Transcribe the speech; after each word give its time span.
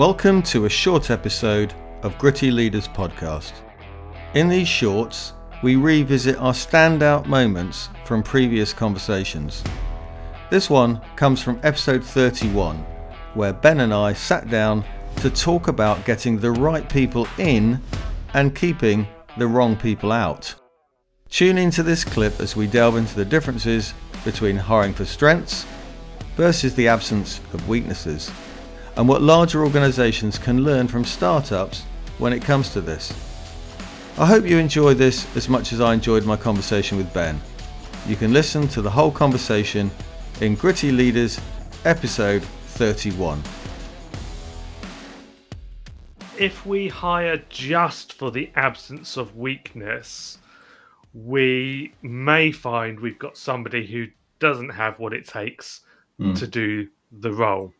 Welcome 0.00 0.42
to 0.44 0.64
a 0.64 0.70
short 0.70 1.10
episode 1.10 1.74
of 2.00 2.16
Gritty 2.16 2.50
Leaders 2.50 2.88
Podcast. 2.88 3.52
In 4.32 4.48
these 4.48 4.66
shorts, 4.66 5.34
we 5.62 5.76
revisit 5.76 6.38
our 6.38 6.54
standout 6.54 7.26
moments 7.26 7.90
from 8.06 8.22
previous 8.22 8.72
conversations. 8.72 9.62
This 10.48 10.70
one 10.70 11.02
comes 11.16 11.42
from 11.42 11.60
episode 11.62 12.02
31, 12.02 12.78
where 13.34 13.52
Ben 13.52 13.80
and 13.80 13.92
I 13.92 14.14
sat 14.14 14.48
down 14.48 14.86
to 15.16 15.28
talk 15.28 15.68
about 15.68 16.06
getting 16.06 16.38
the 16.38 16.52
right 16.52 16.88
people 16.88 17.28
in 17.36 17.78
and 18.32 18.56
keeping 18.56 19.06
the 19.36 19.48
wrong 19.48 19.76
people 19.76 20.12
out. 20.12 20.54
Tune 21.28 21.58
into 21.58 21.82
this 21.82 22.04
clip 22.04 22.40
as 22.40 22.56
we 22.56 22.66
delve 22.66 22.96
into 22.96 23.16
the 23.16 23.26
differences 23.26 23.92
between 24.24 24.56
hiring 24.56 24.94
for 24.94 25.04
strengths 25.04 25.66
versus 26.36 26.74
the 26.74 26.88
absence 26.88 27.38
of 27.52 27.68
weaknesses, 27.68 28.30
and 28.96 29.08
what 29.08 29.22
larger 29.22 29.64
organizations 29.64 30.38
can 30.38 30.64
learn 30.64 30.88
from 30.88 31.04
startups 31.04 31.82
when 32.18 32.32
it 32.32 32.42
comes 32.42 32.70
to 32.72 32.80
this. 32.80 33.12
I 34.18 34.26
hope 34.26 34.44
you 34.44 34.58
enjoy 34.58 34.94
this 34.94 35.26
as 35.36 35.48
much 35.48 35.72
as 35.72 35.80
I 35.80 35.94
enjoyed 35.94 36.26
my 36.26 36.36
conversation 36.36 36.98
with 36.98 37.12
Ben. 37.14 37.40
You 38.06 38.16
can 38.16 38.32
listen 38.32 38.68
to 38.68 38.82
the 38.82 38.90
whole 38.90 39.10
conversation 39.10 39.90
in 40.40 40.54
Gritty 40.54 40.92
Leaders 40.92 41.40
episode 41.84 42.42
31. 42.42 43.42
If 46.38 46.64
we 46.64 46.88
hire 46.88 47.42
just 47.48 48.12
for 48.12 48.30
the 48.30 48.50
absence 48.54 49.16
of 49.16 49.36
weakness, 49.36 50.38
we 51.12 51.92
may 52.02 52.52
find 52.52 53.00
we've 53.00 53.18
got 53.18 53.36
somebody 53.36 53.86
who 53.86 54.08
doesn't 54.38 54.70
have 54.70 54.98
what 54.98 55.12
it 55.12 55.26
takes 55.26 55.80
mm. 56.18 56.38
to 56.38 56.46
do 56.46 56.88
the 57.12 57.32
role. 57.32 57.72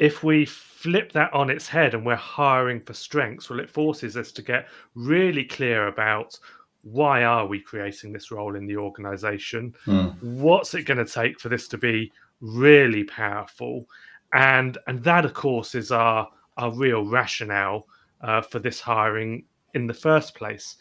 If 0.00 0.24
we 0.24 0.46
flip 0.46 1.12
that 1.12 1.32
on 1.34 1.50
its 1.50 1.68
head 1.68 1.92
and 1.92 2.06
we're 2.06 2.16
hiring 2.16 2.80
for 2.80 2.94
strengths, 2.94 3.50
well, 3.50 3.60
it 3.60 3.68
forces 3.68 4.16
us 4.16 4.32
to 4.32 4.42
get 4.42 4.66
really 4.94 5.44
clear 5.44 5.88
about 5.88 6.38
why 6.82 7.24
are 7.24 7.46
we 7.46 7.60
creating 7.60 8.10
this 8.10 8.30
role 8.30 8.56
in 8.56 8.66
the 8.66 8.78
organization? 8.78 9.74
Mm. 9.84 10.20
What's 10.22 10.72
it 10.72 10.84
going 10.84 11.04
to 11.04 11.12
take 11.12 11.38
for 11.38 11.50
this 11.50 11.68
to 11.68 11.78
be 11.78 12.10
really 12.40 13.04
powerful? 13.04 13.86
And 14.32 14.78
and 14.86 15.04
that, 15.04 15.26
of 15.26 15.34
course, 15.34 15.74
is 15.74 15.92
our 15.92 16.26
our 16.56 16.72
real 16.72 17.04
rationale 17.04 17.86
uh, 18.22 18.40
for 18.40 18.58
this 18.58 18.80
hiring 18.80 19.44
in 19.74 19.86
the 19.86 19.94
first 19.94 20.34
place. 20.34 20.76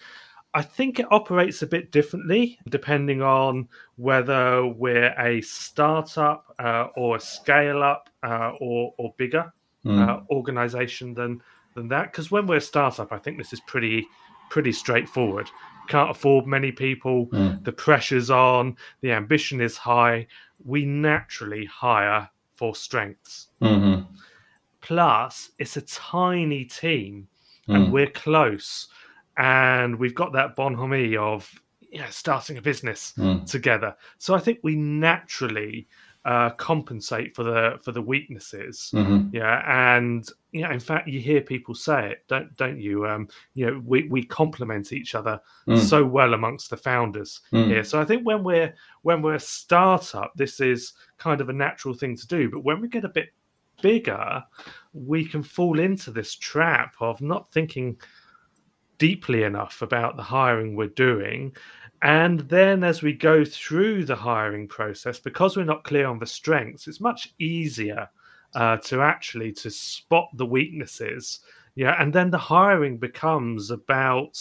I 0.54 0.64
think 0.64 1.00
it 1.00 1.06
operates 1.12 1.62
a 1.62 1.68
bit 1.68 1.92
differently 1.92 2.58
depending 2.70 3.22
on 3.22 3.70
whether 3.98 4.66
we're 4.66 5.14
a 5.20 5.42
startup 5.42 6.56
uh, 6.58 6.88
or 6.96 7.18
a 7.18 7.20
scale 7.20 7.84
up 7.84 8.10
uh, 8.24 8.54
or, 8.60 8.94
or 8.98 9.14
bigger 9.18 9.54
mm. 9.86 10.08
uh, 10.08 10.22
organization 10.32 11.14
than 11.14 11.42
than 11.76 11.88
that. 11.90 12.12
Because 12.12 12.32
when 12.32 12.48
we're 12.48 12.58
a 12.58 12.62
startup, 12.62 13.12
I 13.12 13.20
think 13.20 13.38
this 13.38 13.54
is 13.54 13.60
pretty 13.62 14.08
pretty 14.50 14.72
straightforward. 14.72 15.50
Can't 15.88 16.10
afford 16.10 16.48
many 16.48 16.72
people. 16.72 17.28
Mm. 17.28 17.64
The 17.64 17.72
pressure's 17.72 18.32
on. 18.32 18.76
The 19.02 19.12
ambition 19.12 19.62
is 19.62 19.78
high. 19.78 20.28
We 20.66 20.86
naturally 20.86 21.66
hire 21.66 22.30
for 22.56 22.76
strengths. 22.76 23.48
Mm-hmm. 23.62 24.12
Plus, 24.82 25.52
it's 25.60 25.78
a 25.78 25.82
tiny 25.82 26.66
team, 26.66 27.28
and 27.68 27.88
mm. 27.88 27.92
we're 27.92 28.10
close 28.10 28.88
and 29.40 29.98
we've 29.98 30.14
got 30.14 30.34
that 30.34 30.56
bonhomie 30.56 31.16
of 31.16 31.50
yeah, 31.92 32.10
starting 32.10 32.58
a 32.58 32.62
business 32.62 33.14
mm. 33.18 33.50
together. 33.50 33.96
So 34.20 34.36
I 34.36 34.40
think 34.40 34.60
we 34.62 34.76
naturally 34.76 35.88
uh, 36.26 36.50
compensate 36.52 37.34
for 37.36 37.44
the 37.44 37.80
for 37.82 37.94
the 37.94 38.02
weaknesses. 38.02 38.92
Mm-hmm. 38.94 39.34
Yeah, 39.36 39.64
and 39.96 40.28
you 40.52 40.62
know, 40.62 40.72
in 40.72 40.82
fact, 40.82 41.08
you 41.08 41.22
hear 41.22 41.40
people 41.40 41.74
say 41.74 42.12
it, 42.12 42.26
don't 42.28 42.56
don't 42.58 42.80
you? 42.80 43.08
Um, 43.08 43.30
you 43.54 43.66
know, 43.66 43.82
we 43.86 44.08
we 44.10 44.24
complement 44.26 44.92
each 44.92 45.16
other 45.16 45.40
mm. 45.68 45.80
so 45.80 46.06
well 46.06 46.34
amongst 46.34 46.70
the 46.70 46.78
founders 46.78 47.40
mm. 47.54 47.68
here. 47.68 47.84
So 47.86 48.00
I 48.02 48.06
think 48.06 48.26
when 48.26 48.44
we're 48.44 48.76
when 49.04 49.22
we're 49.22 49.36
a 49.36 49.40
startup, 49.40 50.34
this 50.36 50.60
is 50.60 50.94
kind 51.18 51.40
of 51.40 51.48
a 51.48 51.54
natural 51.54 51.94
thing 51.94 52.18
to 52.18 52.28
do. 52.28 52.50
But 52.50 52.66
when 52.66 52.82
we 52.82 52.90
get 52.90 53.06
a 53.06 53.10
bit 53.10 53.30
bigger, 53.82 54.44
we 54.92 55.26
can 55.26 55.42
fall 55.42 55.80
into 55.80 56.12
this 56.12 56.36
trap 56.36 56.96
of 57.00 57.22
not 57.22 57.52
thinking 57.54 57.98
deeply 59.00 59.44
enough 59.44 59.82
about 59.82 60.16
the 60.16 60.24
hiring 60.24 60.76
we're 60.76 60.88
doing. 60.88 61.56
And 62.02 62.42
then 62.42 62.84
as 62.84 63.02
we 63.02 63.14
go 63.14 63.44
through 63.44 64.06
the 64.06 64.16
hiring 64.16 64.68
process, 64.68 65.20
because 65.20 65.58
we're 65.58 65.64
not 65.64 65.84
clear 65.84 66.08
on 66.08 66.20
the 66.20 66.26
strengths, 66.26 66.88
it's 66.88 67.02
much 67.02 67.34
easier 67.40 68.08
uh, 68.56 68.78
to 68.78 69.02
actually 69.02 69.52
to 69.54 69.72
spot 69.72 70.30
the 70.36 70.46
weaknesses. 70.46 71.40
Yeah, 71.76 72.02
and 72.02 72.14
then 72.14 72.30
the 72.30 72.38
hiring 72.38 72.98
becomes 72.98 73.72
about 73.72 74.40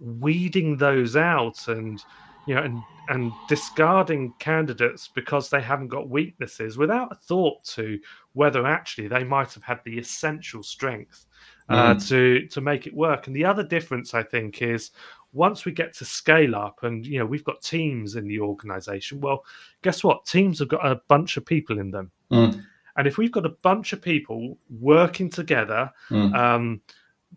weeding 0.00 0.76
those 0.76 1.16
out 1.16 1.68
and 1.68 2.02
you 2.46 2.54
know 2.54 2.62
and 2.62 2.82
and 3.08 3.32
discarding 3.48 4.32
candidates 4.38 5.08
because 5.14 5.50
they 5.50 5.60
haven't 5.60 5.88
got 5.88 6.08
weaknesses 6.08 6.78
without 6.78 7.12
a 7.12 7.14
thought 7.14 7.62
to 7.64 7.98
whether 8.32 8.66
actually 8.66 9.08
they 9.08 9.24
might 9.24 9.52
have 9.52 9.62
had 9.62 9.78
the 9.84 9.98
essential 9.98 10.62
strength 10.62 11.26
uh, 11.68 11.94
mm. 11.94 12.08
to 12.08 12.46
to 12.48 12.60
make 12.60 12.86
it 12.86 12.94
work. 12.94 13.26
And 13.26 13.36
the 13.36 13.44
other 13.44 13.62
difference, 13.62 14.14
I 14.14 14.22
think, 14.22 14.62
is 14.62 14.90
once 15.32 15.64
we 15.64 15.72
get 15.72 15.92
to 15.94 16.04
scale 16.04 16.54
up, 16.54 16.82
and 16.82 17.06
you 17.06 17.18
know 17.18 17.26
we've 17.26 17.44
got 17.44 17.62
teams 17.62 18.16
in 18.16 18.26
the 18.26 18.40
organization. 18.40 19.20
Well, 19.20 19.44
guess 19.82 20.04
what? 20.04 20.26
Teams 20.26 20.58
have 20.58 20.68
got 20.68 20.86
a 20.86 21.00
bunch 21.08 21.36
of 21.36 21.46
people 21.46 21.78
in 21.78 21.90
them, 21.90 22.10
mm. 22.30 22.62
and 22.96 23.06
if 23.06 23.18
we've 23.18 23.32
got 23.32 23.46
a 23.46 23.56
bunch 23.62 23.92
of 23.92 24.02
people 24.02 24.58
working 24.80 25.30
together 25.30 25.90
mm. 26.10 26.34
um, 26.34 26.80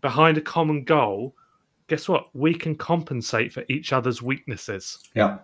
behind 0.00 0.38
a 0.38 0.42
common 0.42 0.84
goal, 0.84 1.34
guess 1.88 2.08
what? 2.08 2.28
We 2.34 2.54
can 2.54 2.76
compensate 2.76 3.52
for 3.52 3.64
each 3.68 3.92
other's 3.92 4.22
weaknesses. 4.22 4.98
Yeah. 5.14 5.38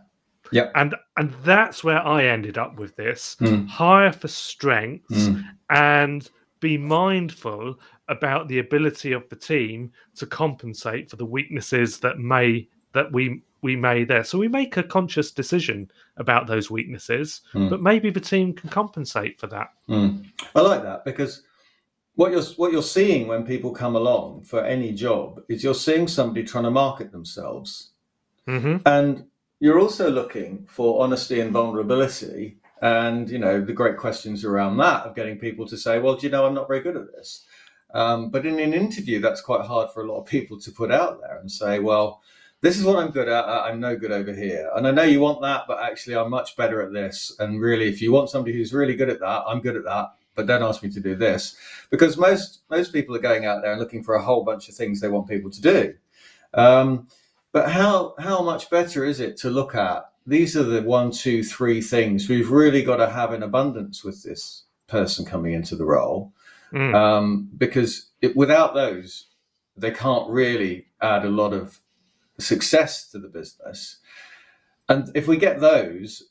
Yeah. 0.52 0.70
And 0.74 0.94
and 1.16 1.34
that's 1.42 1.82
where 1.82 2.06
I 2.06 2.26
ended 2.26 2.58
up 2.58 2.76
with 2.76 2.96
this. 2.96 3.36
Mm. 3.40 3.66
Hire 3.66 4.12
for 4.12 4.28
strengths 4.28 5.28
mm. 5.28 5.42
and 5.70 6.28
be 6.60 6.78
mindful 6.78 7.78
about 8.08 8.48
the 8.48 8.58
ability 8.58 9.12
of 9.12 9.28
the 9.30 9.36
team 9.36 9.90
to 10.16 10.26
compensate 10.26 11.10
for 11.10 11.16
the 11.16 11.24
weaknesses 11.24 11.98
that 12.00 12.18
may 12.18 12.68
that 12.92 13.10
we 13.10 13.42
we 13.62 13.74
may 13.74 14.04
there. 14.04 14.24
So 14.24 14.38
we 14.38 14.48
make 14.48 14.76
a 14.76 14.82
conscious 14.82 15.32
decision 15.32 15.90
about 16.18 16.46
those 16.46 16.70
weaknesses, 16.70 17.40
mm. 17.54 17.70
but 17.70 17.80
maybe 17.80 18.10
the 18.10 18.20
team 18.20 18.52
can 18.52 18.68
compensate 18.68 19.40
for 19.40 19.46
that. 19.46 19.68
Mm. 19.88 20.26
I 20.54 20.60
like 20.60 20.82
that 20.82 21.06
because 21.06 21.42
what 22.16 22.32
you're 22.32 22.42
what 22.56 22.72
you're 22.72 22.82
seeing 22.82 23.26
when 23.26 23.44
people 23.44 23.72
come 23.72 23.96
along 23.96 24.44
for 24.44 24.64
any 24.64 24.92
job 24.92 25.42
is 25.48 25.64
you're 25.64 25.74
seeing 25.74 26.08
somebody 26.08 26.44
trying 26.44 26.64
to 26.64 26.70
market 26.70 27.12
themselves, 27.12 27.90
mm-hmm. 28.46 28.76
and 28.86 29.24
you're 29.60 29.80
also 29.80 30.10
looking 30.10 30.66
for 30.68 31.02
honesty 31.02 31.40
and 31.40 31.52
vulnerability. 31.52 32.58
And 32.82 33.30
you 33.30 33.38
know 33.38 33.62
the 33.62 33.72
great 33.72 33.96
questions 33.96 34.44
around 34.44 34.76
that 34.76 35.06
of 35.06 35.14
getting 35.16 35.38
people 35.38 35.66
to 35.66 35.76
say, 35.76 35.98
"Well, 35.98 36.16
do 36.16 36.26
you 36.26 36.30
know 36.30 36.46
I'm 36.46 36.54
not 36.54 36.68
very 36.68 36.80
good 36.80 36.96
at 36.96 37.12
this." 37.12 37.46
Um, 37.94 38.28
but 38.30 38.44
in 38.44 38.58
an 38.58 38.74
interview, 38.74 39.20
that's 39.20 39.40
quite 39.40 39.64
hard 39.64 39.90
for 39.92 40.02
a 40.02 40.06
lot 40.06 40.20
of 40.20 40.26
people 40.26 40.58
to 40.60 40.72
put 40.72 40.90
out 40.90 41.20
there 41.20 41.38
and 41.38 41.50
say, 41.50 41.78
well, 41.78 42.22
this 42.60 42.76
is 42.76 42.84
what 42.84 42.96
I'm 42.98 43.12
good 43.12 43.28
at. 43.28 43.44
I'm 43.44 43.78
no 43.78 43.96
good 43.96 44.10
over 44.10 44.34
here. 44.34 44.68
And 44.74 44.86
I 44.86 44.90
know 44.90 45.04
you 45.04 45.20
want 45.20 45.40
that, 45.42 45.62
but 45.68 45.80
actually, 45.80 46.16
I'm 46.16 46.30
much 46.30 46.56
better 46.56 46.82
at 46.82 46.92
this. 46.92 47.34
And 47.38 47.60
really, 47.60 47.88
if 47.88 48.02
you 48.02 48.10
want 48.10 48.30
somebody 48.30 48.56
who's 48.56 48.72
really 48.72 48.96
good 48.96 49.10
at 49.10 49.20
that, 49.20 49.44
I'm 49.46 49.60
good 49.60 49.76
at 49.76 49.84
that. 49.84 50.14
But 50.34 50.46
don't 50.46 50.62
ask 50.62 50.82
me 50.82 50.90
to 50.90 51.00
do 51.00 51.14
this 51.14 51.56
because 51.90 52.16
most 52.16 52.62
most 52.70 52.92
people 52.92 53.14
are 53.14 53.20
going 53.20 53.46
out 53.46 53.62
there 53.62 53.72
and 53.72 53.80
looking 53.80 54.02
for 54.02 54.14
a 54.14 54.22
whole 54.22 54.44
bunch 54.44 54.68
of 54.68 54.74
things 54.74 55.00
they 55.00 55.08
want 55.08 55.28
people 55.28 55.50
to 55.50 55.60
do. 55.60 55.94
Um, 56.54 57.08
but 57.52 57.70
how 57.70 58.14
how 58.18 58.42
much 58.42 58.68
better 58.70 59.04
is 59.04 59.20
it 59.20 59.36
to 59.38 59.50
look 59.50 59.74
at 59.74 60.10
these 60.26 60.56
are 60.56 60.62
the 60.62 60.82
one, 60.82 61.10
two, 61.10 61.42
three 61.42 61.80
things 61.80 62.28
we've 62.28 62.50
really 62.50 62.82
got 62.82 62.96
to 62.96 63.10
have 63.10 63.32
in 63.32 63.42
abundance 63.42 64.02
with 64.02 64.22
this 64.22 64.64
person 64.86 65.24
coming 65.24 65.52
into 65.52 65.76
the 65.76 65.84
role 65.84 66.32
mm. 66.72 66.94
um, 66.94 67.48
because 67.56 68.10
it, 68.22 68.34
without 68.36 68.74
those, 68.74 69.26
they 69.76 69.90
can't 69.90 70.28
really 70.30 70.86
add 71.02 71.24
a 71.24 71.30
lot 71.30 71.52
of 71.52 71.80
success 72.38 73.10
to 73.10 73.18
the 73.18 73.28
business. 73.28 73.98
And 74.88 75.10
if 75.14 75.28
we 75.28 75.36
get 75.36 75.60
those, 75.60 76.22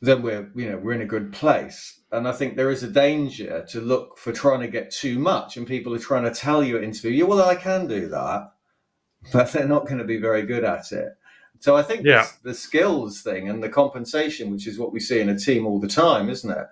then 0.00 0.22
we're 0.22 0.50
you 0.54 0.70
know 0.70 0.78
we're 0.78 0.92
in 0.92 1.02
a 1.02 1.06
good 1.06 1.32
place. 1.32 2.00
And 2.12 2.26
I 2.26 2.32
think 2.32 2.56
there 2.56 2.70
is 2.70 2.82
a 2.82 2.88
danger 2.88 3.64
to 3.68 3.80
look 3.80 4.18
for 4.18 4.32
trying 4.32 4.60
to 4.60 4.68
get 4.68 4.90
too 4.90 5.18
much, 5.18 5.56
and 5.56 5.66
people 5.66 5.94
are 5.94 5.98
trying 5.98 6.24
to 6.24 6.34
tell 6.34 6.62
you 6.62 6.76
at 6.76 6.84
interview, 6.84 7.10
yeah, 7.10 7.24
well, 7.24 7.48
I 7.48 7.54
can 7.54 7.86
do 7.86 8.08
that, 8.08 8.52
but 9.32 9.52
they're 9.52 9.68
not 9.68 9.86
going 9.86 9.98
to 9.98 10.04
be 10.04 10.18
very 10.18 10.42
good 10.42 10.64
at 10.64 10.90
it. 10.92 11.16
So 11.60 11.76
I 11.76 11.82
think 11.82 12.06
yeah. 12.06 12.26
the 12.42 12.54
skills 12.54 13.20
thing 13.20 13.50
and 13.50 13.62
the 13.62 13.68
compensation, 13.68 14.50
which 14.50 14.66
is 14.66 14.78
what 14.78 14.92
we 14.92 15.00
see 15.00 15.20
in 15.20 15.28
a 15.28 15.38
team 15.38 15.66
all 15.66 15.78
the 15.78 15.88
time, 15.88 16.30
isn't 16.30 16.50
it? 16.50 16.66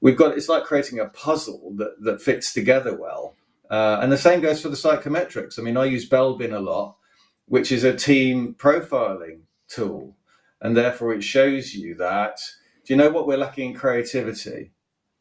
we've 0.00 0.16
got 0.16 0.36
it's 0.36 0.48
like 0.48 0.64
creating 0.64 1.00
a 1.00 1.06
puzzle 1.06 1.72
that, 1.76 2.00
that 2.00 2.22
fits 2.22 2.52
together 2.52 2.96
well. 2.96 3.34
Uh, 3.70 3.98
and 4.02 4.10
the 4.10 4.18
same 4.18 4.40
goes 4.40 4.60
for 4.60 4.68
the 4.68 4.76
psychometrics. 4.76 5.58
I 5.58 5.62
mean, 5.62 5.76
I 5.76 5.84
use 5.84 6.08
Belbin 6.08 6.52
a 6.52 6.58
lot, 6.58 6.96
which 7.46 7.70
is 7.70 7.84
a 7.84 7.94
team 7.94 8.54
profiling 8.58 9.42
tool. 9.68 10.16
And 10.60 10.76
therefore, 10.76 11.14
it 11.14 11.22
shows 11.22 11.74
you 11.74 11.94
that, 11.96 12.38
do 12.84 12.92
you 12.92 12.96
know 12.96 13.10
what 13.10 13.26
we're 13.26 13.38
lacking 13.38 13.70
in 13.70 13.76
creativity? 13.76 14.72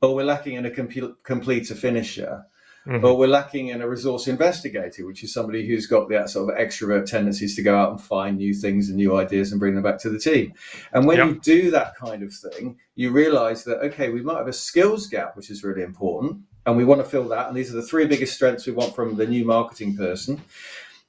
or 0.01 0.15
we're 0.15 0.25
lacking 0.25 0.55
in 0.55 0.65
a 0.65 0.71
completer 0.71 1.75
finisher, 1.75 2.45
mm-hmm. 2.87 3.03
or 3.03 3.17
we're 3.17 3.27
lacking 3.27 3.67
in 3.67 3.81
a 3.81 3.87
resource 3.87 4.27
investigator, 4.27 5.05
which 5.05 5.23
is 5.23 5.33
somebody 5.33 5.67
who's 5.67 5.87
got 5.87 6.07
that 6.09 6.29
sort 6.29 6.49
of 6.49 6.57
extrovert 6.57 7.05
tendencies 7.05 7.55
to 7.55 7.61
go 7.61 7.77
out 7.77 7.91
and 7.91 8.01
find 8.01 8.37
new 8.37 8.53
things 8.53 8.87
and 8.87 8.97
new 8.97 9.17
ideas 9.17 9.51
and 9.51 9.59
bring 9.59 9.73
them 9.73 9.83
back 9.83 9.99
to 9.99 10.09
the 10.09 10.19
team. 10.19 10.53
And 10.93 11.05
when 11.05 11.17
yep. 11.17 11.27
you 11.27 11.39
do 11.41 11.71
that 11.71 11.95
kind 11.97 12.23
of 12.23 12.33
thing, 12.33 12.77
you 12.95 13.11
realize 13.11 13.63
that, 13.65 13.79
okay, 13.79 14.09
we 14.09 14.21
might 14.21 14.37
have 14.37 14.47
a 14.47 14.53
skills 14.53 15.07
gap, 15.07 15.35
which 15.35 15.49
is 15.49 15.63
really 15.63 15.83
important, 15.83 16.41
and 16.65 16.77
we 16.77 16.85
want 16.85 17.03
to 17.03 17.09
fill 17.09 17.27
that. 17.29 17.47
And 17.47 17.57
these 17.57 17.71
are 17.73 17.75
the 17.75 17.83
three 17.83 18.05
biggest 18.05 18.35
strengths 18.35 18.67
we 18.67 18.73
want 18.73 18.95
from 18.95 19.15
the 19.15 19.27
new 19.27 19.43
marketing 19.43 19.97
person. 19.97 20.41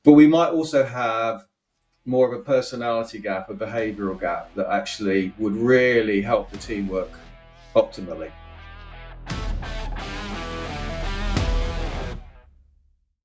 But 0.02 0.12
we 0.12 0.26
might 0.26 0.48
also 0.48 0.82
have 0.82 1.44
more 2.10 2.26
of 2.26 2.38
a 2.38 2.42
personality 2.42 3.20
gap, 3.20 3.48
a 3.50 3.54
behavioral 3.54 4.20
gap 4.20 4.52
that 4.56 4.66
actually 4.68 5.32
would 5.38 5.54
really 5.54 6.20
help 6.20 6.50
the 6.50 6.58
team 6.58 6.88
work 6.88 7.12
optimally. 7.76 8.32